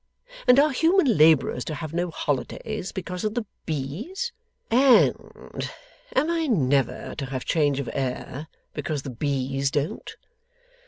[0.47, 4.31] And are human labourers to have no holidays, because of the bees?
[4.71, 5.69] And
[6.15, 10.15] am I never to have change of air, because the bees don't?